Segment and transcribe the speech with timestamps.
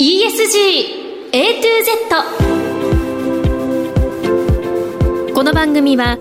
[0.00, 1.62] ESG A to
[5.26, 6.16] Z この番組は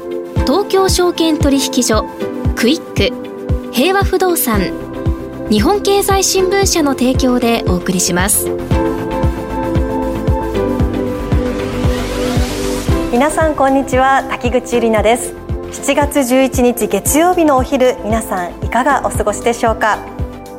[0.48, 2.04] 東京証券取引所
[2.56, 4.62] クイック平和不動産
[5.52, 8.50] 日本経済新聞社の提供でお送りします。
[13.12, 14.24] 皆さんこんにちは。
[14.28, 15.36] 滝口ゆり奈です。
[15.84, 20.00] 7月11日月曜日のお昼皆さんいかがお過ごしでしょうか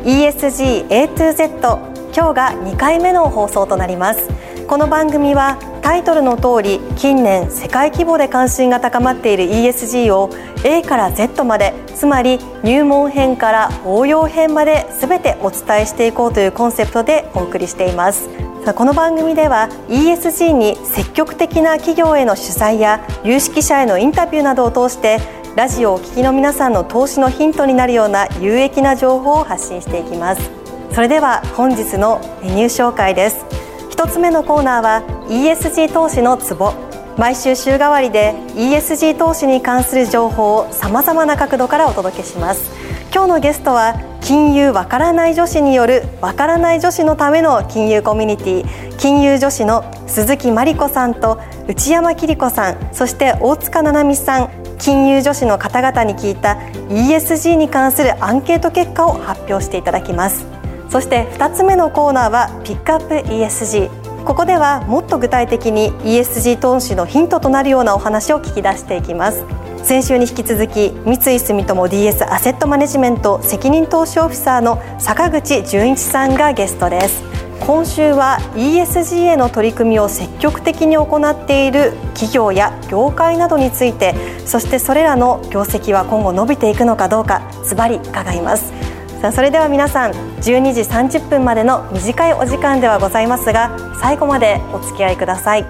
[0.05, 1.88] ？ESG A to Z
[2.19, 4.29] 今日が2回目の放送となります。
[4.67, 10.29] この番組はタイトルの通り近年世界規模で関心が高まっている ESG を
[10.64, 18.29] A から Z までつまり入門編から応用編まで全てお伝えしていこうというコンセプトでお送りしています。
[18.75, 25.21] この番組では ESG に積極的な企業への取材や有識者へのインタビューなどを通して
[25.55, 30.57] ラジオをお聞きの皆さんの投資のヒントになるような有益な情報を発信していきます。
[30.93, 33.45] それでは本日のメニュー紹介です。
[33.91, 36.73] 一つ目のコーナーは ESG 投資のツボ。
[37.17, 42.70] 毎週週替わりで ESG 投資に関する情報をさまざまな角度からお届けします。
[43.12, 56.55] 今日のゲストは金融わからない女子によるわからない女子のための金融コミュニティ金融女子の鈴木真理子さんと内山桐子さんそして大塚七海さん金融女子の方々に聞いた
[56.89, 60.58] ESG に関するアンケート結果を発表していただきます。
[60.89, 69.42] そして2つ目のコーナーはピックアップ ESG ここではもっと具体的に ESG 投資のヒントとなるようなお話を聞き出していきます。
[69.83, 77.23] 先週に引き続き三井住友 DS アセットマネジメント責任投資オフィサーの坂口純一さんがゲストです。
[77.61, 84.14] 今週は ESG への取り組みを積極的に行っている企業や業界などについて
[84.45, 88.77] そしてそれらの業績は今後伸びていくのかどうかズバリ伺います。
[89.20, 95.66] さあそれでは皆さん12時30分までの短いお時間ではございますが最後までお付き合いください。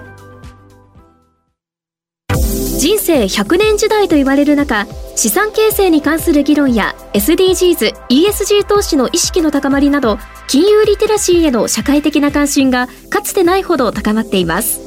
[2.79, 10.17] 人生100年時代と言われる中資産形成に関する議論や SDGs、ESG 投資の意識の高まりなど
[10.47, 14.79] 金融リテラシーへの社会的な関心がかつてないほど高まっています。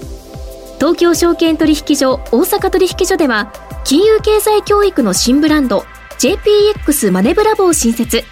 [0.79, 3.53] 東京証券取引所大阪取引所では
[3.84, 5.84] 金融経済教育の新ブランド
[6.19, 8.25] JPX マネブラボを新設。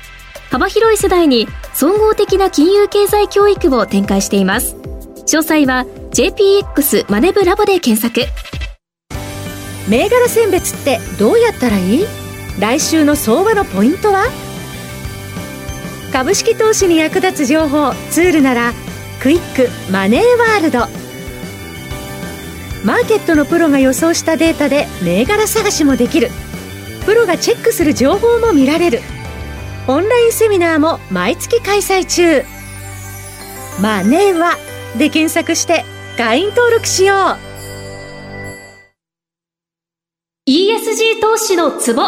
[0.50, 4.74] 幅広い世代に総合的な金融経済教育を展開しています。
[4.74, 8.26] 詳細は JPX マネブラボで検索。
[9.88, 12.06] 銘柄選別ってどうやったらいい？
[12.58, 14.26] 来週の相場のポイントは？
[16.12, 18.72] 株式投資に役立つ情報ツールなら
[19.22, 20.80] クイックマネーワールド。
[22.84, 26.28] マーケットのプロが予想したデータで銘柄探しもできる。
[27.06, 29.00] プロがチェックする情報も見られる。
[29.90, 32.44] オンラインセミナーも毎月開催中。
[33.82, 34.54] マネーは
[34.96, 35.82] で検索して
[36.16, 37.18] 会員登録しよう。
[40.48, 42.02] ESG 投資のツボ。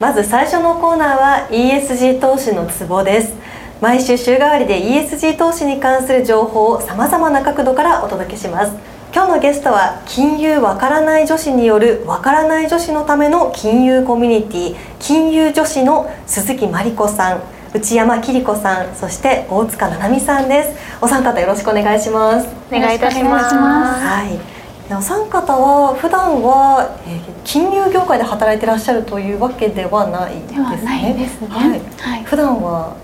[0.00, 3.34] まず最初のコーナーは ESG 投資のツボです。
[3.80, 17.42] 毎週週替わりで ESG 投資に関する情報をさまざまな角度からお届けします今日のゲストは金融わからない女子によるわからない女子のための金融コミュニティ金融女子の鈴木真理子さん
[17.74, 24.60] 内山桐子さんそして大塚七海さんですお三方よろしくお願いしますお願いいたしますはい
[24.94, 30.56] お三方は普段は、えー、金融業界で働いていらっしゃるというわけではないですね。
[30.56, 31.46] ではないですね。
[31.48, 31.80] はい。
[31.80, 32.96] はい、普段は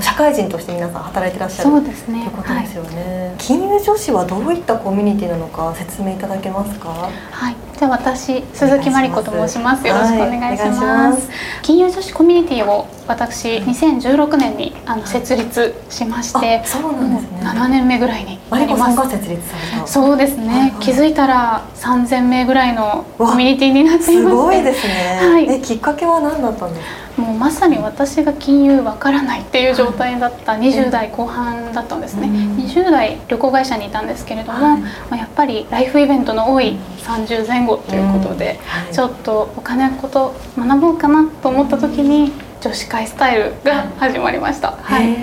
[0.00, 2.24] 社会人として皆さん働いてらっしゃるそうですね。
[2.24, 7.10] ということですよね、はい、金融女子はどういったコミュニティなのか説明いただけますか？
[7.30, 7.56] はい。
[7.78, 9.86] じゃあ私鈴木真理子と申します。
[9.86, 10.80] よろしくお願いします。
[10.80, 17.40] はい、金融女子コミュニティを私2016年にあの設立しましてそうなんですね。
[17.42, 18.96] 7年目ぐらいになります。
[18.96, 19.86] が設立された。
[19.86, 27.07] そうですね、はいはい、気づいたら3000名ぐらいのコミュニティになっていましてすごいですね、はい、えきっかけは何だったんですか？
[27.18, 38.58] もうまさに私が金融わからないっていう状態だった20代後半だったんですね、20代旅行会社にいたんですけれども、まあ、やっぱりライフイベントの多い30前後ということで、
[38.92, 44.72] ちょっとお金のこと学ぼうかなと思った時に女子会スタイルが始まりました。
[44.72, 45.16] はい。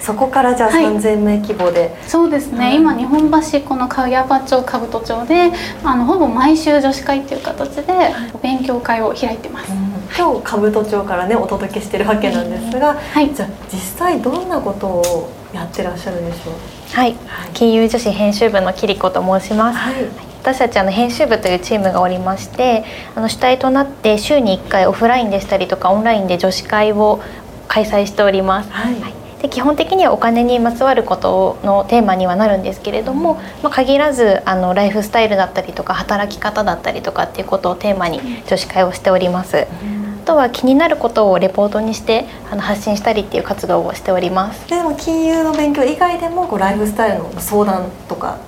[0.00, 5.50] そこからじゃあ3000名規模で、はい、そうですね、はい、今日本橋この茅場町兜町で
[5.82, 8.12] あのほぼ毎週女子会っていう形で
[8.42, 9.72] 勉強会を開いてます。
[9.72, 16.54] うん今日兜町からねお届けしてるわけなんですが、はい、じゃあ実際どんなことをやってらっしゃるんでしょう？
[16.94, 19.94] はい、はい、金融女子編集部の桐子と申します、はい、
[20.40, 22.84] 私たちあの編集部というチームがおりまして
[23.16, 27.20] あの主体となって週に1回オフラインでしたりとかオンラインで女子会を
[27.66, 28.70] 開催しております。
[28.70, 29.14] はい、はい。
[29.42, 39.66] で基本的にはお金にまつわることのテーマにはなるんですけれども、まあ、限らずあのライフスタイルだったりとか働き方だったりとかっていうことをテーマに女子会をしております。
[39.66, 39.66] あ
[40.24, 44.68] とは気になることをレポートにしてあの発信したりっていう活動をしております。
[44.68, 48.38] でも金融の勉強以外でもこうライフスタイルの相談とか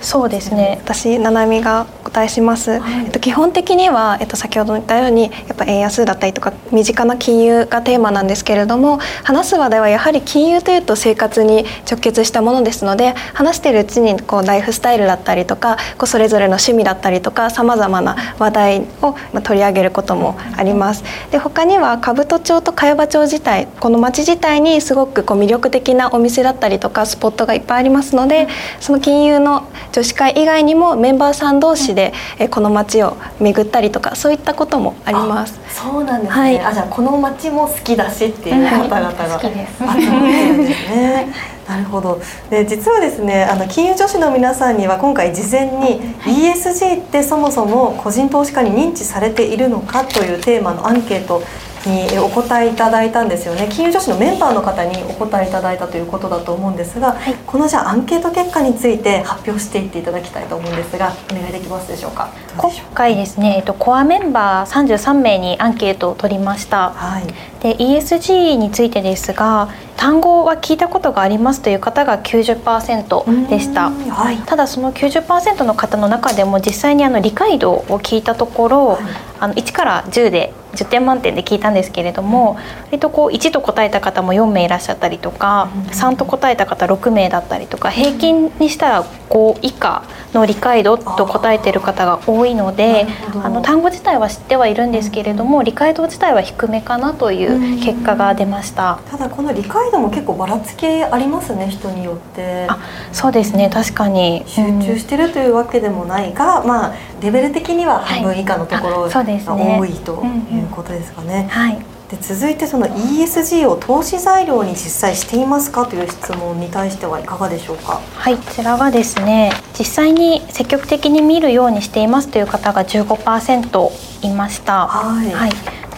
[0.00, 0.78] そうですね。
[0.82, 21.02] 私ななみがお答えします、はい、えっと、基本的には、えっと、先ほど言ったようにやっぱ円安だったりとか身近な金融がテーマなんですけれども話す話題はやはり金融というと生活に直結したものですので話しているうちにこうライフスタイルだったりとかこうそれぞれの趣味だったりとかさまざまな話題を取り上げることもあります。
[21.32, 28.46] で他には兜町と茅場町自体この町自体にすごくこう魅力的なお店だったりとかスポットがいっぱいありますので
[28.80, 35.58] その金友の女子会以外にもメンバーさん同士で、えこの街を巡ったりとかそういったこともあります。
[35.68, 36.40] そうなんですね。
[36.40, 41.34] はい、あじゃあこの街も好きだしっていう方々が集まってるんですね。
[41.68, 42.20] なるほど。
[42.50, 51.42] で実はですねあの金融女子の皆さんには今回事前に ESG ってそもそも個人投資家に認知されているのかというテーマのアンケート
[51.86, 53.68] にお答えいただいたんですよね。
[53.70, 62.30] 金融女子のメンバーの方にお答えいただいたということだと思うんですが、はい、このじゃあアンケート結果について発表していっていただきたいと思うんですがお願いできますでしょうか？
[62.56, 67.26] 今回ですね、えっと、コアメンバー33名にアンケートを取りました、はい、
[67.60, 79.02] で ESG についてですが単語は聞いたことがありますという方が90%でした、はい、ただその90%の方の中でも実際にあの理解度を聞いたところ、はい、
[79.44, 82.56] あの1から10で10点満点で聞いたんですけれども
[82.86, 93.06] 割とこう1と答えた方も4名いらっしゃったりとか3と答えた方6名だったりとか平均にしたら5以下の理解度と答えてる方が多いので
[93.42, 99.00] あの単語自体は知ってはいるんですけれども理解度自体は低めかなという結果が出ました。
[99.10, 102.66] ただこの理解度も結構ばらつきありますね人によって。
[102.68, 102.78] あ
[103.12, 104.44] そうですね確かに。
[104.46, 106.94] 集中してるというわけでもないが、うん、まあ
[107.24, 110.22] レベル的には半分以下のところが多いと
[110.52, 111.48] いうことですかね。
[111.50, 111.78] はい。
[112.10, 118.02] で続いてその ESG を投資材料に実際していますかという質問に対してはいかがでしょうか？
[118.14, 124.86] はいこちらはですね実際に積極的に見るようにしていますという方が15%いました。
[124.86, 125.50] はい、はい。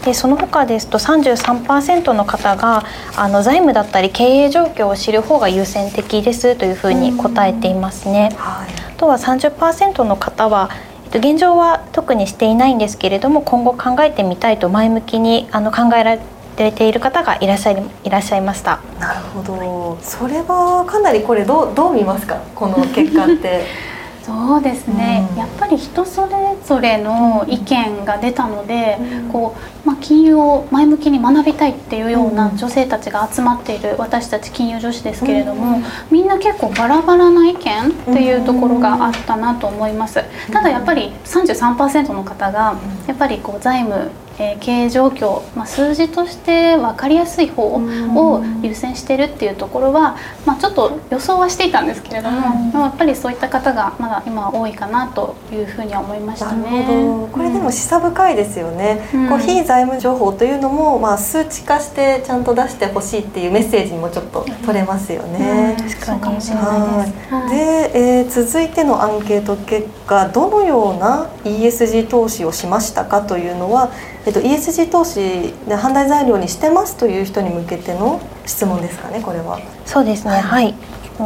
[0.05, 2.85] でその他ですと33%の方が
[3.17, 8.31] あの財務だったり経営状況を知る方が優先的ですというふうに答えていますね。
[8.37, 10.71] はい、あとは30%の方は
[11.15, 16.19] 現状は特にしていないんですけれども今後考えてみたいと前向きにあの考えら
[16.57, 18.81] れている方がいらっしゃいいらっしゃいました。
[18.99, 19.99] なるほど。
[20.03, 22.37] それはかなりこれどうどう見ますか？
[22.55, 23.65] この結果って。
[24.27, 40.25] そうですね、うん、やっぱり人それぞれの意見が出たので、うん、こうまあ、金融を前向きに学びたいっていうような女性たちが集まっている私たち金融女子ですけれども、うん、みんな結構バラバラな意見っていうところがあったなと思います。
[40.53, 42.75] ただやっぱり33%の方が
[43.07, 56.87] やっぱりこう財務えー、経営状況、まあ、数字として分かりやすい方を優先してるっていうところは、まあ、ちょっと予想はしていたんですけれども、やっぱりそういった方がまだ今は多いかなというふうには思いましたね。
[57.33, 65.77] これでも示唆深いですよね、うん、こう非財務情報というのも、まあ、数値化してちゃんと出してほしいっていうメッセージにもちょっと取れますよね。
[65.79, 67.51] うん、確かにしれないです。
[67.51, 73.91] で、えー、続いてのアンケート結果どのような ESG 投資をしましたかというのは
[74.27, 79.61] えっと、ESG 投資で判断材料にしてますという人に向けての質問ですかねこれは。
[79.85, 80.33] そうですね。
[80.33, 80.75] はい。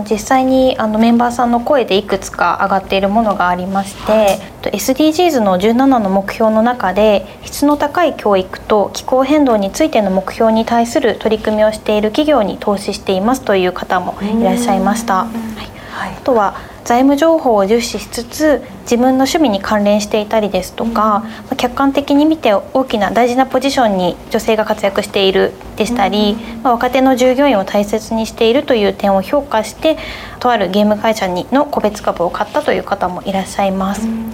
[0.08, 4.38] 実際にあのメンバーさんの声でいくつか上がっているものがありまして、はい、
[4.76, 15.24] SDGs の17の目標の中で質の高い教育と気候変動についての目標に対する取り組みをしている企業に投資していますという方もいらっしゃいました。
[15.24, 16.54] はい、あとは
[16.84, 29.98] 財務情報を重視しつつ自分の趣味に関連していたりですとか、うん、客観的に見て大きな大事なポジションに女性が活躍しているでしたり、うん、まあ、若手の従業員を大切にしているという点を評価して
[30.40, 34.06] とあるゲーム会社にの個別株を買ったという方もいらっしゃいます。
[34.06, 34.30] うん。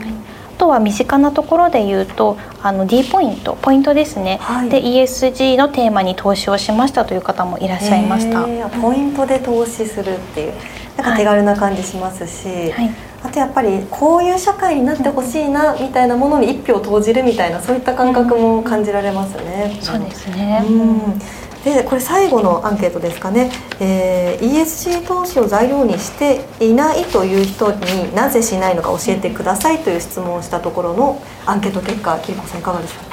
[0.56, 8.46] あとは身近なところで言うとあの D ポイントポイントですね、はい、で ESG のテーマに投資をしましたという方もいらっしゃいました。
[8.80, 10.54] ポイントで投資するっていう
[10.96, 12.90] なんか手軽な感じしますし、はい、
[13.22, 19.76] あとやっぱりこういう社会になってほしいなみたいなものに一票投じるみたいなそういった感覚も感じられますね。
[19.80, 21.18] そうですね、うん。
[21.64, 23.50] でこれ最後のアンケートですかね、
[23.80, 33.05] えー、ESG 投資を材料にしていないという人になぜしないのか教えてくださいという質問をしたところのアンケート結果桐子さんいかがでしょうか？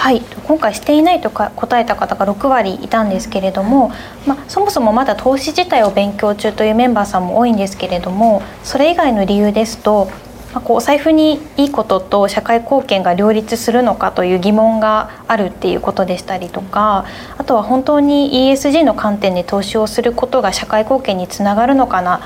[0.00, 0.22] はい。
[0.46, 3.92] 今回していないとか答えた方が6割いたんですけれども、
[4.26, 10.08] まあ、そもそもまだ投資自体を勉強中というメンバーさんも多いんですけれどもそれ以外の理由ですと
[10.52, 17.04] まあ、こうお財布にいいことと社会貢献が両立するのかという疑問があるっていうことでしたりとか
[17.38, 22.20] あとは本当に ESG の観点で投資をすることが社会貢献につながるのかな、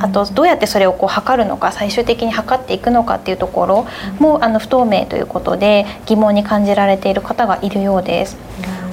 [0.00, 3.86] あとどうやってそれをこう測るのか最終的に測っていくのかっていうところ
[4.18, 8.36] もあの不透明ということで疑問に感じられている方がいるようです。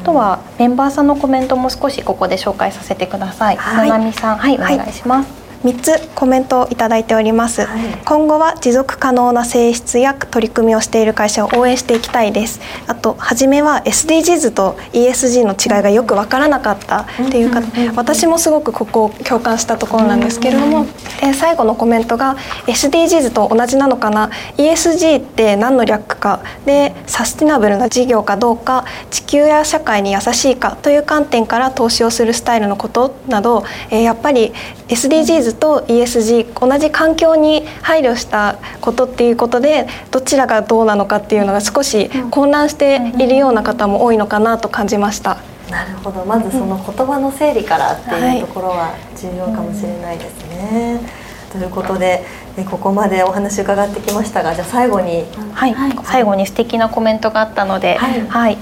[0.02, 3.56] あとはメンバーさんのコメントも少しここで紹介させてください。
[3.56, 5.43] はい、ななみさん、はい、お願いします。
[5.64, 12.60] 3つコメントをいただいております、はい、今後は持続可能な性質や取り組みをしている会社を応援していきたいです。
[12.88, 17.62] あと初めは SDGs と ESG の違いがよく分からなかったっていうか、
[17.96, 20.86] 私もすごくここを共感したところなんですけれども、
[21.22, 22.36] で最後のコメントが
[22.68, 26.44] SDGs と同じなのかな？ESG って何の略か？
[26.66, 28.86] でサスティナブルな事業かどうか？
[29.12, 30.76] 地球や社会に優しいか？
[30.82, 34.54] という観点から投資をするスタイルのことなど、えー、やっぱり
[34.88, 45.38] SDGs と ESG 同じ環境に配慮したことっていうことでどちらがどうなのかっていうのが少し混乱しているような方も多いのかなと感じました。
[45.70, 46.26] なるほど。
[46.26, 51.24] まずその言葉の整理からっていうところは重要かもしれないですね。
[51.52, 52.26] ということで
[52.70, 58.58] ここまでお話伺ってきましたがじゃあ最後に、はい、はい、最後に素敵なコメントがあったので、はい、はい、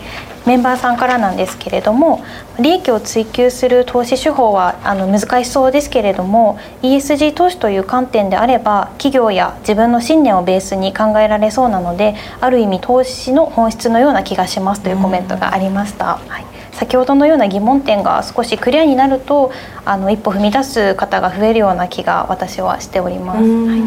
[0.46, 2.24] メンバーさんからなんですけれども
[2.60, 16.18] 利益を追求する投資手法はあの難しそうですけれども ESG 投資という観点であれば企業や自分の信念をベースに考えられそうなのである意味投資の本質のような気がしますというコメントがありました。
[16.28, 16.46] はい
[16.82, 19.52] 先ほどのような疑問点が少しクリアになると
[19.86, 23.40] あの一歩踏み出す方が増えるような気が私はしております。
[23.40, 23.82] はい、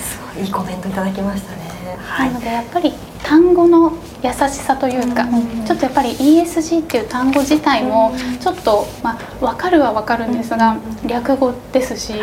[0.00, 1.58] すごいいいコメントいただきましたね。
[2.02, 3.92] はい、なのでやっぱり単語の
[4.24, 5.26] 優しさというか、
[5.66, 12.14] ちょっとやっぱり ESG っていう単語自体もちょっと、まあ、分かるは分かるんですが、略語ですし、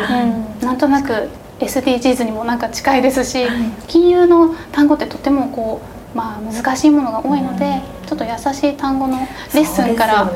[0.60, 1.28] なんとなく
[1.60, 3.46] SDGs にもなんか近いですし、
[3.86, 9.18] 金融の単語ってとてもこう、まあ、難しいものが多いので、ちょっと優しい単語の
[9.54, 10.30] レッスンから、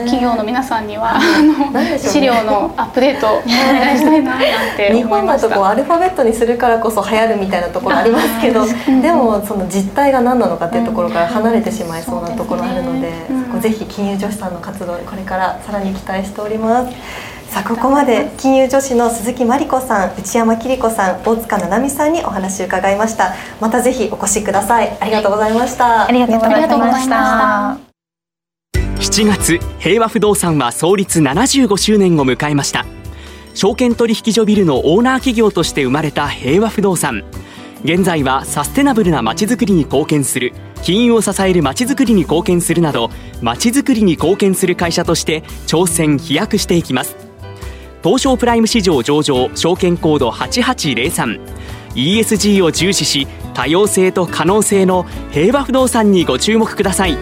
[0.00, 4.40] 企業の皆さんには、 あの資料のアップデートお願いしたいななん
[4.76, 8.66] て日本だとこうアルファベットにするからこそ流行るみたいなところありますけど、
[9.00, 16.92] でもその実態が何なのかっていうところから離れてしまいそうなところあるので、うん、ぜひ金融女子さんの活動これからさらに期待しております。
[17.50, 23.34] さあここまで金融女子の鈴木真理子さん内山桐子さん大塚七海さんにお話を伺いました。
[23.60, 24.96] またぜひお越しください。
[25.00, 27.76] ありがとうございました、ありがとうございました。
[29.00, 32.86] 7月平和不動産は創立75周年を迎えました。
[33.54, 37.24] 証券取引所ビルのオーナー企業として生まれた平和不動産。
[37.82, 40.52] 現在はサステナブルなまちづくりに貢献する
[40.82, 43.10] 金融を支えるまちづくりに貢献するなど
[43.42, 47.29] まちづくりに貢献する会社として挑戦飛躍していきます
[48.02, 57.18] 東証プライム市場上場証券コード 8803ESG を重視し多様性と可能性の平和不動産にご注目ください。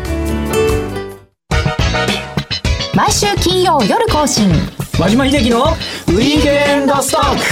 [2.95, 4.51] 毎週金曜夜更新。
[4.99, 7.43] 和島秀樹のウィークエンドストック。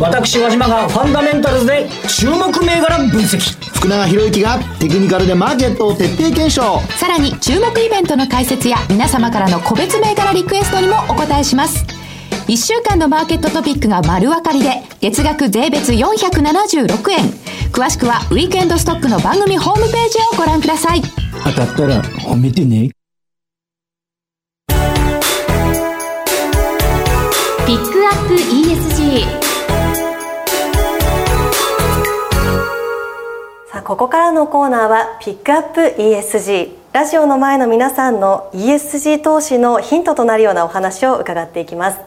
[0.00, 3.38] 私和島がファンダメンタルズで注目銘柄分析。
[3.74, 6.80] 福永博之がテクニカルでマーケットを徹底検証。
[6.96, 11.84] さらに注目イベントの解説や皆様からの個別銘柄リクエストにもお答えします
[12.46, 17.18] 1週間のマーケットトピックが丸分かりで月額税別476円。
[17.72, 21.00] 詳しくはウィークエンドストックの番組ホームページをご覧ください。
[21.42, 22.90] 当たったら褒めてね。
[27.66, 29.20] ピックアップ ESG
[33.72, 41.98] さあここからのコーナーはピックアップ ESG ラジオの前の皆さんの ESG 投資のヒントとなるようなお話を伺っていきます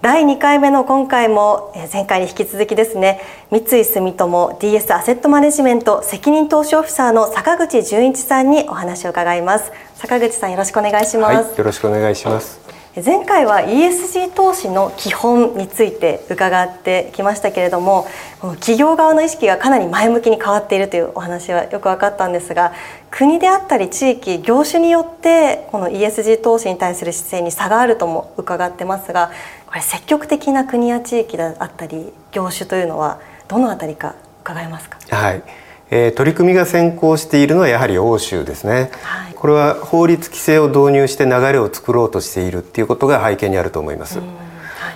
[0.00, 9.72] 第2回目の今回も前回に引き続きですね三井住友 DS アセットマネジメント責任投資オフィサーの坂口純一さんにお話を伺います。
[9.96, 12.60] 坂口さんよろしくお願いします、はい、よろしくお願いします。
[13.04, 18.08] 前回は ESG 投資の基本について伺ってきましたけれども
[18.40, 22.72] 企業側の意識がかなり前向きに変わっているというお話はよく分かったんですが
[23.10, 29.30] 国であったり地域業種によってこの ESG 投資に対する姿勢に差があるとも伺ってますが
[29.68, 34.98] これ積極的な国や地域であったり業種というのはどのあたりか伺えますか？
[35.14, 35.42] はい。
[35.90, 44.18] えー、取り組みが先行しているのはやはり欧州ですね、はい、これは法律規制を導入して流れを作ろうとしているっていうことが背景にあると思います。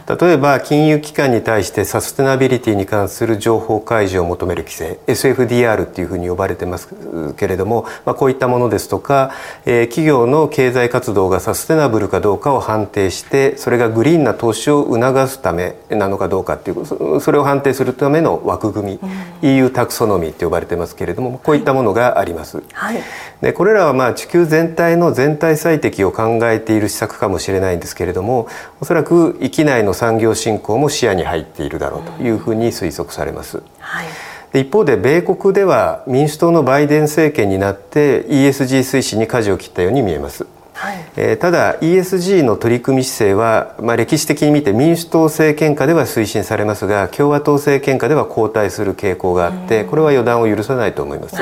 [0.09, 6.89] 例えば金融機関に対してサステナビリティに関する情報開示を求める規制 SFDR っていうふうに呼ばれてます
[7.37, 9.33] けれども、まあ、こういったものですとか、
[9.65, 19.11] えー、企業の経済活動がサステナブルかどうかを判定してそれがグリーンな投資を促すためなのかどうかっていうそれを判定するための枠組み、
[19.43, 22.63] うん、EU タクソノミーって呼ばれてますけれどもこういったものがあります。
[22.73, 23.01] はい、
[23.41, 28.49] でこれらはまあ地球全体の全体最適を考えている施策かもしれないんですけれども
[28.81, 33.63] おそらく域内のの産業振興も視野に入っているだろうというふうに推測されます。
[33.79, 34.07] はい
[34.53, 40.47] で一方で米国では民主党のバイデン政権になって ESG 推進に舵を切ったように見えます。
[40.75, 51.37] はいえー、ただ ESG の取り組み姿勢は、まあ、歴史的に見て民主党政権下では推進されますが共和党政権下では後退する傾向があってこれは予断を許さないと思います。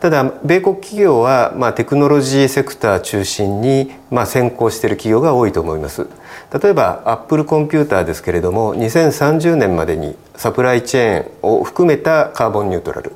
[0.00, 6.08] ただ米国企業は、まあ、テクノロジーセクター中心に、まあ、先行している企業が多いと思います
[6.52, 13.12] 例えばアップルコンピューターですけれども2030年までにサプライチェーンを含めたカーボンニュートラル、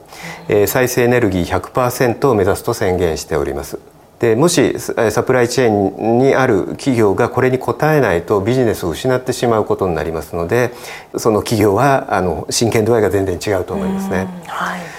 [0.48, 3.78] えー、再生エネルギー100%を目指すと宣言しております
[4.20, 10.72] でもしサプライチェーンにある企業がこれに応えないとビジネスを失ってしまうことになりますので
[11.18, 14.26] その企業はあの真剣度合いが全然違うと思いますね。
[14.46, 14.95] はい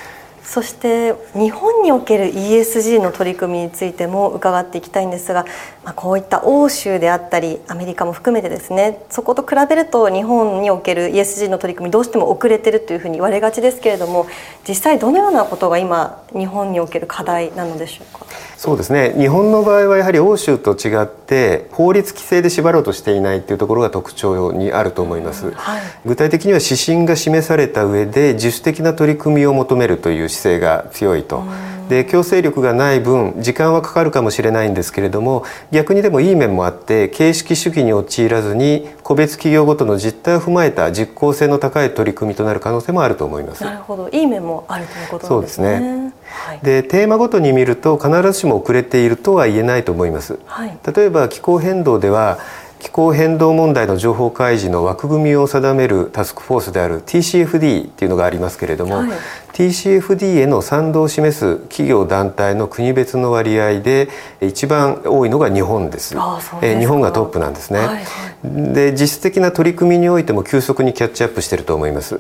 [0.48, 5.46] そして日本における ESG の取り組みについても伺っていきたいんですが、
[5.84, 14.26] まあ、こういった欧州であったりアメリカも含めてですねそこと比べると日本における ESG の取り組みどうしても遅れてるというふうに言われがちですけれども
[14.66, 18.26] 実際どのようなことが今日本における課題なのでしょうか？
[18.56, 19.14] そうですね。
[19.18, 31.44] 日本の場合はやはり欧州と違って法律規制で縛ろうとしていないというところが特徴にあると思います、はい、具体的には指針が示された上で自主的な取り組みを求めるという姿勢が強いと。
[31.90, 43.64] で強制力がない分時間はかかるかもしれないんですけれども逆にでもいい面もあって形式主義に陥らずに個別企業ごとの実態を踏まえた実効性の高い取り組みとなる可能性もあると思います。
[43.64, 45.68] なるほどいい面もあるということなんですね。
[45.68, 50.40] そうですねはい、でテーマごとに見ると必ずしも遅れているとは言えないと思います。
[50.46, 52.40] はい、例えば気候変動では
[52.80, 59.10] 気候変動問題の情報開示の枠組みを定めるタスクフォースである TCFD っていうのがありますけれども、はい、
[59.54, 64.10] TCFD への賛同を示す企業団体の国別の割合で
[64.42, 66.16] 一番多いのが日本です。
[66.62, 67.80] え日本がトップなんですね。
[67.80, 72.20] はいはい、で実質的な取り組みにおいても急速にキャッチアップしていると思います。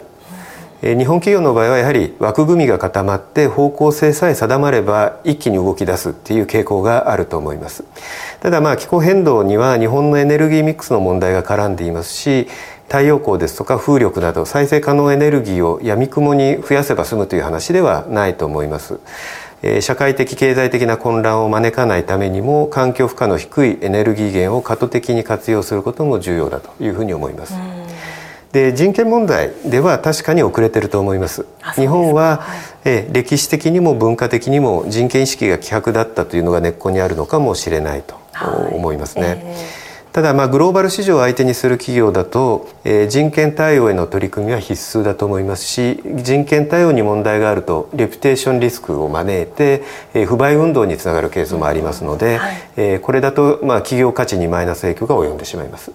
[0.81, 7.83] 日本企業の場合はやはり枠組みが固まって方向性さえ定まれば一気に動き出すっていう傾向があると思います。
[8.41, 12.47] ただまあ気候変動には日本のエネルギーミックスの問題が絡んでいますし
[12.87, 18.99] 太陽光ですとか風力など再生可能エネルギーを闇雲に増やせば済むという話ではないと思います。
[19.81, 27.55] 社会的経済的な混乱を招かないためにも環境負荷の低いエネルギー源を過渡的に活用することも重要だというふうに思います。
[28.57, 31.45] で人権問題では確かに遅れてると思います。
[31.75, 38.15] 日本は、はい、え歴史的にも文化的にも人権意識が希薄だったというのが根っこにあるのかもしれないと
[38.71, 39.55] 思いますね、はいえ。
[40.09, 49.83] ー、ただまあグローバル市場を相手にする企業だと、えー、人権対応への取り組みは必須だと思いますし人権対応に問題があるとレピュテーションリスクを招いて、
[50.15, 55.91] えー、不買運動につながるケースもありますので、はい、えー、これだとまあ企業価値にマイナス影響が及んでしまいます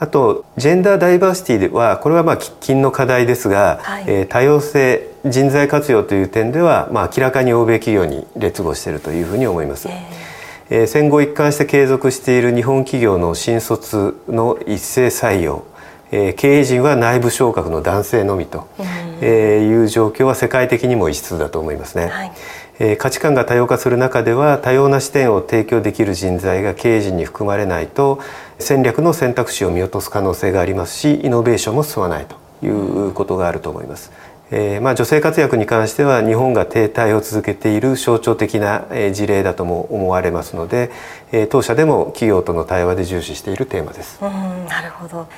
[0.00, 9.88] あとジェンダーダイバーシティではこれはまあ喫緊の課題ですが、はい、えー、多様性人材活用という点では、まあ、明らかに欧米企業に劣後しているというふうに思います。
[9.88, 10.28] えー
[10.70, 15.64] えー、戦後一貫して継続している日本企業の新卒の一斉採用、
[16.12, 18.68] えー、経営陣は内部昇格の男性のみと、
[19.20, 22.06] えー、いう状況は世界的にも異質だと思いますね。
[22.06, 22.32] はい
[22.78, 28.20] えー、価値観が多様化する中では多様な視点を提供できる人材が経営陣に含まれないと
[28.58, 34.12] 戦略の選択肢を見落とす可能性がありますしイノベーションも進まないということがあると思います。
[34.50, 40.90] えーまあ、女性活躍に関しては日本が停滞を続けている象徴的な事例だとも思われますので、
[41.32, 44.18] えー、当社でも企業との対話で重視しているテーマです。
[44.22, 45.28] うんなるほど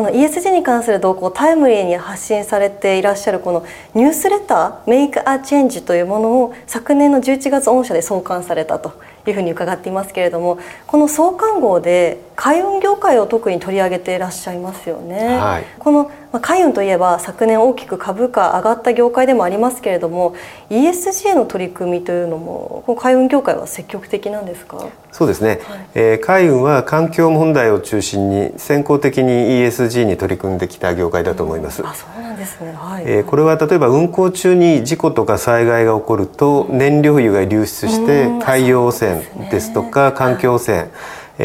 [0.00, 8.94] この ESG に関する動向をタイムリーに発信されていらっしゃるこのニュースレター「Make a Change」というものを昨年の11月御社で創刊されたと
[9.26, 15.36] いうふうに伺っていますけれどもこの創刊号で海運業界を特に取り上げていらっしゃいますよね。
[15.36, 20.34] はい、この海運といえば昨年大きく株価上がった業界でもありますけれども
[20.70, 24.88] ESG の取り組みというのもこの海運業界は積極的なんですか？
[25.12, 29.32] そうですね、はい、えー、海運は環境問題を中心に先行的に
[29.66, 31.82] ESG に取り組んできた業界だと思います。
[31.82, 33.04] うん、あそうなんですね、はい。
[33.06, 40.86] えー、これは例えば運航中に事故とか災害が起こると燃料油が流出して海洋汚染ですとか環境汚染、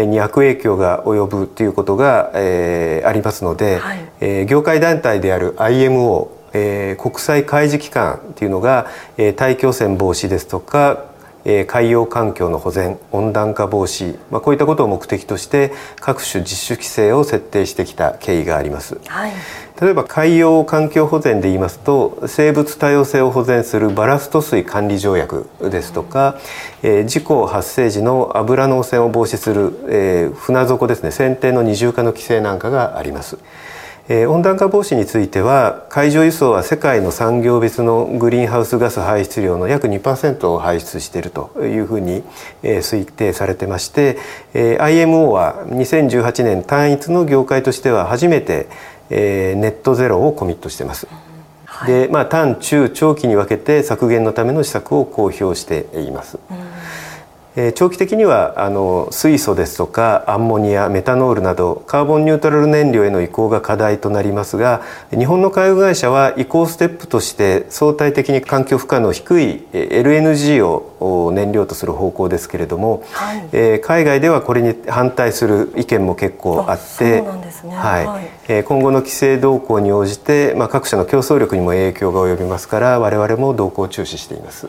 [0.04, 11.06] に悪影響が及ぶということが、えー、ありますので、はい、えー、業界団体である IMO、えー、国際海事機関というのが、えー、大気汚染防止ですとか
[11.68, 19.32] 海洋環境の保全温暖化防止、まあ、こういったことを目的として各種自主規制を設定してきた経緯があります、はい、
[19.80, 26.40] 例えば海洋環境保全で言いますと生物多様性を保全するバラスト水管理条約ですとか、
[26.82, 33.38] えー、事故発生時の油の汚染を防止する、えー、船底ですね船底の二重化の規制なんかがあります。
[34.08, 42.24] えー、温暖化防止については海上輸送は世界の産業別のグリーンハウスガス排出量の約2%を排出しているというふうに、
[42.62, 44.18] えー、推定されてまして、
[44.54, 48.68] えー、IMO は2018年単一の業界としては初めて、
[49.10, 51.08] えー、ネットゼロをコミットしています。
[51.88, 56.40] でまあ、短中長期に分けて削減のための施策を公表しています。
[56.50, 56.62] うんえ
[57.76, 84.68] 長期的にはあの水素ですとかアンモニアメタノールなどカーボンニュートラル燃料への移行が課題となりますが日本の海運会社は移行ステップとして相対的に環境負荷の低い LNG を燃料とする方向ですけれども、はい、えー、海外ではこれに反対する意見も結構あってはい今後の規制動向に応じて、まあ、各社の競争力にも影響が及びますから我々も動向を注視しています。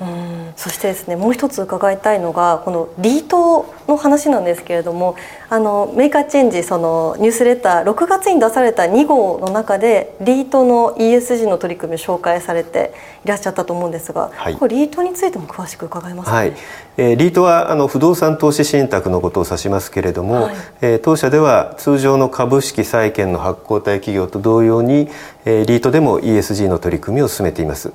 [0.56, 5.16] そしてですねもう一つ伺いたいのがこのリートの話なんですけれども
[5.48, 12.92] あのメーカーチェンジそのニュースレター6月に出された2号の中でリートの ESG の取り組みを紹介されて
[13.24, 16.56] いらっしゃったと思うんですが、はい、これリートについても詳しく伺いますか、ね、はい
[16.98, 25.08] えー、リートはあの不動産投資信託のことを指しますけれども、はい、えー、当社では通常の株式債券の発行体企業と同様に、
[25.44, 27.92] えー、リートでも ESG の取り組みを進めています。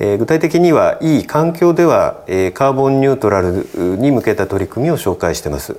[0.00, 5.76] え具体的にはいい環境では、えカーボンニュートラルに向けた取り組みを紹介しています。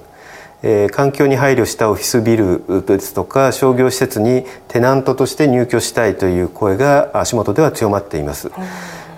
[0.63, 8.51] え環境に配慮したオフィスビルですとか商業施設にテナントとして入居したいという声が足元では強まっています。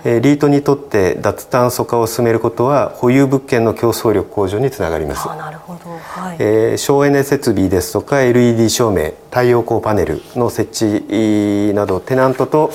[0.03, 5.27] えリートにとって脱炭素化を進めることは保有物件の競争力向上につながります。
[5.27, 12.71] なるほど、はい、えー、省エネ設備ですとか LED 照明、太陽光パネルの設置などテナントと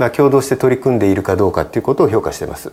[0.00, 2.72] まあ、共同して取り組んでいるかどうかということを評価しています。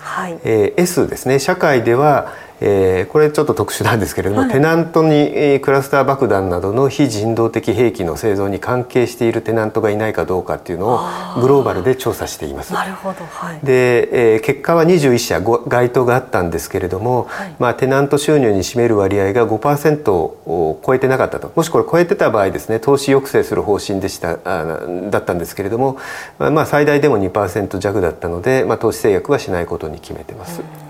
[0.00, 12.72] はいえー、S ですね社会ではえー、これちょっと特殊なんですけれども、はい、テナントに、えー、クラスター爆弾などの非人道的兵器の製造に関係しているテナントがいないかどうかっていうのをグローバルで調査しています。
[12.72, 21.52] なるほど、はい、で、えー、結果は21社該当があったんですけれども、はい、まあ、テナント収入に占める割合が5%を超えてなかったと。
[21.54, 25.98] もしこれ超えてた場合ですね投資抑制する方針でしたあだったんですけれども、
[26.38, 30.60] まあ、最大でも2%弱だったので、まあ、投資制約はしないことに決めてます。
[30.60, 30.85] うん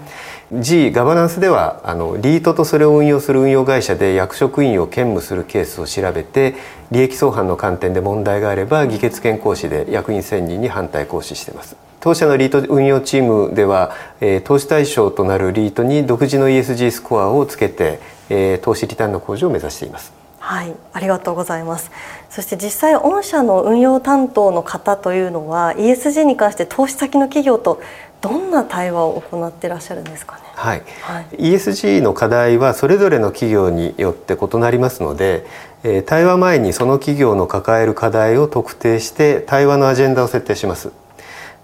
[0.53, 6.55] G ガバナンスではあのリートとそれを運用する運用会社で役職員を兼務するケースを調べて
[6.93, 11.77] 利益相反の観点で問題があれば議決権行使で役員選任に反対行使しています。
[11.99, 20.13] 当社のリート運用チームでは、えー、投資対象となるリートに独自の ESG スコアをつけて、えー、投資リターンの向上を目指しています。
[20.39, 21.91] はい、ありがとうございます。
[22.31, 27.81] そして実際御社の運用担当の方というのは ESG に関して投資先の企業と
[28.27, 30.43] どんな対話を行っていらっしゃるんですかね？
[30.55, 35.47] はい、はい、ESG の課題はそれぞれの企業によって異なりますので、
[35.85, 40.91] えー、対話前にその企業の抱える課題を特定して対話のアジェンダを設定します。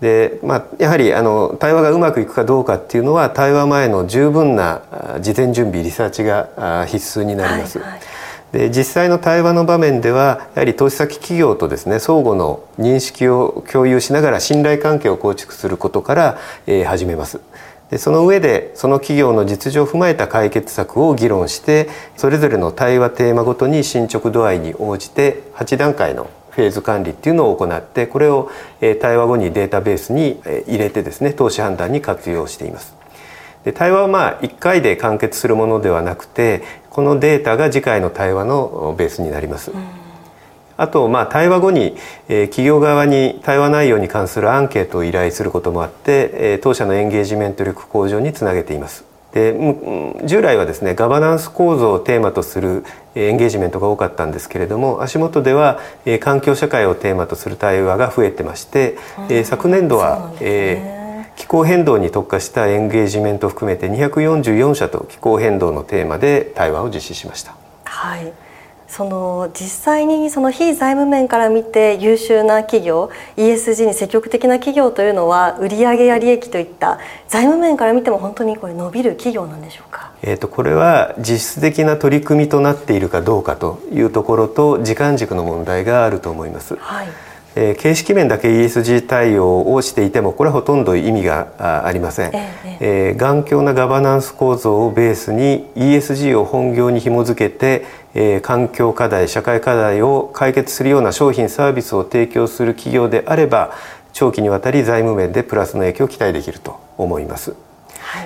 [0.01, 4.83] でまあ、やはりあの対話がうまくいくかどうかっていうのは対話前の十分な
[5.21, 7.79] 事前準備リサーチが必須になります。
[7.79, 8.01] はいはい
[8.53, 17.41] で実際の対話の場面ではやはり投資先企業とですね相互の認識を共有しながら信頼関係を構築することから、えー、始めます。
[17.91, 28.51] でその上でその企業の実情を踏まえた解決策を議論してそれぞれの対話テーマごとに進捗度合いに応じて8段階のフェーズ管理っていうのを行ってこれを
[29.01, 32.95] 対話後にデータベースに入れてですね投資判断に活用しています。
[33.65, 36.63] で対話はまあ1回で完結するものではなくて
[36.93, 39.73] このデータが次回の対話のベースになります。
[40.77, 41.97] あと、まあ、対話後に、
[42.29, 49.05] えー、企業側に対話内容に関するアンケートを依頼することもあって、えー、当社のエンゲージメント力向上につなげています。
[49.33, 49.57] で
[50.27, 55.81] 従来はですねガバナンス構造をテーマとするエンゲージメントが多かったんですけれども足元では
[56.21, 58.99] 環境社会をテーマとする対話が増えてまして、
[59.45, 61.02] 昨年度は、ねえー、
[61.37, 67.55] 気候変動に特化したエンゲージメントを含めて244社と気候変動のテーマで対話を実施しました。
[67.85, 68.33] はい
[68.93, 86.77] その実際にその非財務面から見て優秀な企業 ESG に積極的な企業というのは売上や利益といった財務面から見ても本当にこれ伸びる企業なんでしょうか、えー、とこれは実質的な取り組みとなっているかどうかというところと時間軸の問題があると思います。
[86.77, 87.09] はい
[87.55, 97.85] えー、形式面だけ ESG 対応をしていてもこれはほとんど意味がありません、えええー、頑強なガバナンス構造をベースに ESG を本業に紐づけて、
[98.15, 103.73] えー、環境課題社会課題を解決するような商品サービスを提供する企業であれば
[104.13, 107.72] 長期にわたり財務面でプラスの影響を期待できると思います。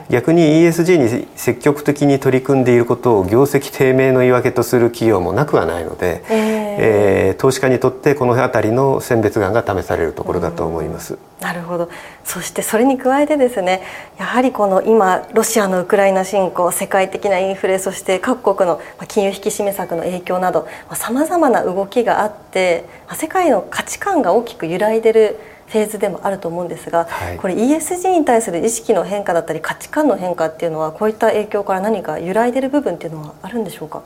[0.08, 11.18] 逆に ESG に積極的に取り組んでいることを業績低迷の言い訳とする企業もなくはないので、えー、えー、投資家にとってこの辺りの選別眼が試されるところだと思います。
[11.40, 11.90] なるほど。
[12.24, 13.82] そしてそれに加えてですね
[14.18, 25.38] やはりこの今ロシアのウクライナ侵攻世界的なインフレそして各国の金融引き締め策の影響などさまざ、まな動きがあって世界の価値観が大きく揺らいでる
[25.76, 34.02] フェーズでもあると思うんですが、はい、これ ESG に対する意識の変化だったり価値観の変化っていうのはこういった影響から何か揺らいでる部分っていうのはあるんでしょうか？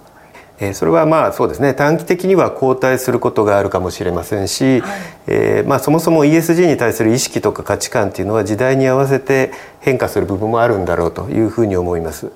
[0.74, 1.72] それはまあそうですね。
[1.72, 12.30] 短期的には後退することがあるかもしれませんし、はい、えー、まあ、そもそも ESG に対する意識とか価値観っていうのは時代に合わせて変化する部分もあるんだろうというふうに思います。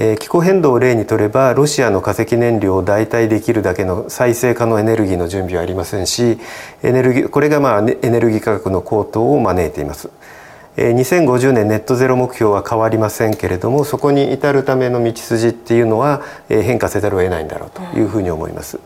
[0.00, 6.38] えー、気候変動を例にとればロシアの化石燃料を代替できるだけの再生可能エネルギーの準備はありませんし
[6.84, 10.10] エネルギーこれがまあエネルギー価格の高騰を招いています。
[10.76, 18.78] 2050年ネットゼロ目標は変わりませんけれどもそこに至るための道筋っていうのは変化せざるを得ないんだろうというふうに思います。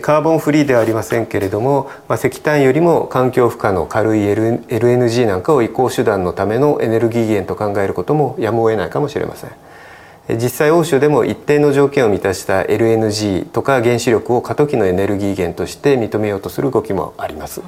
[0.00, 9.50] カーボンフリーではありませんけれども、まあ、石炭よりも環境負荷の軽い LNG なんかを移行手段のためのエネルギー源と考えることもやむを得ないかもしれません。
[10.28, 17.60] 実際欧州でも一定の条件を満たした LNG とか原子力を過渡期のエネルギー源として認めようとする動きもあります。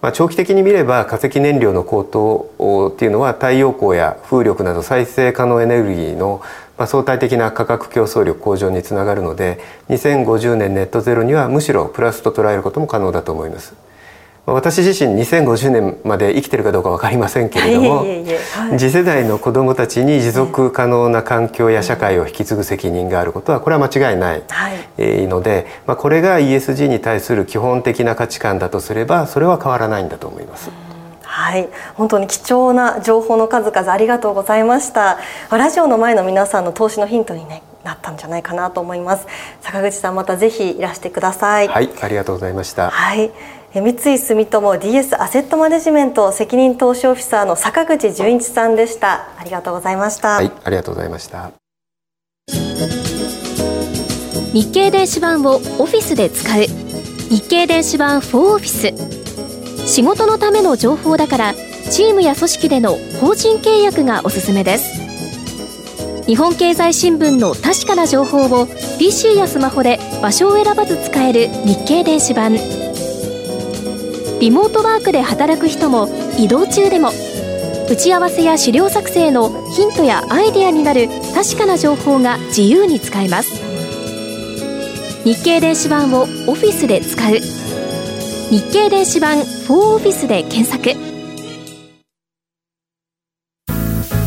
[0.00, 6.40] まあ、長期的に見れば化石燃料の高騰っていうのは太陽光や風力など再生可能エネルギーの
[6.86, 13.87] 相対的な価格競争力向上につながるので2050年ネットゼロにはむしろプラスと捉えることも可能だと思います。
[14.54, 18.04] 私自身2050年まで生きてるかどうか分かりませんけれども、
[18.78, 24.42] 次世代の子どもたちに持続可能な環境や社会を引き継ぐ責任があることはこれは間違いない
[24.98, 30.70] ので、まあ、これが ESG に対する基本的な価値観だとすればそれは変わらないんだと思います。
[31.22, 31.68] はい。
[31.94, 35.18] 本当に貴重な情報の数々ありがとうございました。
[35.50, 39.26] ラジオの前の皆さんの投資のヒントにねなったんじゃないかなと思います。
[39.60, 41.68] 坂口さんまたぜひいらしてください。
[41.68, 41.90] はい。
[42.00, 42.90] ありがとうございました。
[42.90, 43.30] はい
[43.74, 49.28] 三井住友 DS アセットマネジメント責任投資オフィサーの坂口純一さんでした。
[49.38, 50.36] ありがとうございました。
[50.36, 51.50] はいありがとうございました。
[54.54, 56.62] 日経電子版をオフィスで使う。
[57.28, 59.86] 日経電子版4オフィス。
[59.86, 61.54] 仕事のための情報だから
[61.90, 64.98] チームや組織での法人契約がおすすめです。
[66.24, 68.66] 日本経済新聞の確かな情報を
[68.98, 72.56] PC やスマホで場所を選ばず使える日経電子版
[74.40, 77.10] リモートワークで働く人も移動中でも
[77.90, 83.50] 打ち合わせや資料作成のヒントやアイデアになる確かな情報が自由に使えます。
[85.24, 87.38] 日経電子版をオフィスで使う。
[88.50, 90.90] 日経電子版4オフィスで検索。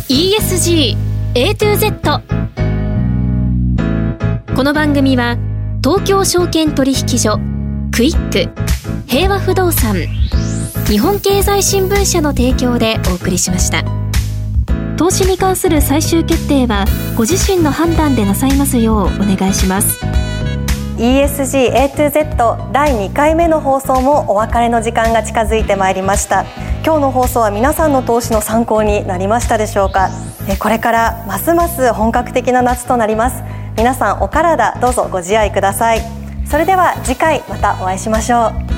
[0.09, 0.97] ESG
[1.35, 2.21] A to Z
[4.55, 5.37] この番組は
[5.83, 7.39] 東京証券取引所
[7.91, 8.29] クイッ
[8.65, 8.70] ク。
[9.07, 9.95] 平和不動産
[10.87, 13.83] 日本経済新聞社の提供でお送りしました。
[14.97, 19.99] 投資に関する最終決定はご自身の判断でなさいますようお願いします。
[20.97, 26.45] ESG A to Z 第2回目の放送もお別れの時間が近づいてまいりました。
[26.83, 30.09] 今日の放送は皆さんの投資の参考になりましたでしょうか？
[30.59, 33.43] これからますます本格的な夏となります。
[33.77, 36.01] 皆さんお体どうぞご自愛ください。
[36.45, 38.70] それでは次回またお会いしましょう。